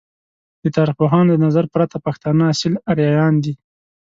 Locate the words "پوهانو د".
0.99-1.37